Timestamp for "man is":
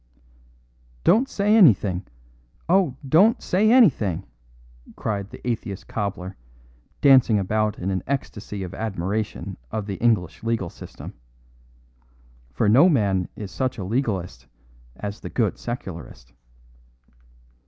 12.89-13.51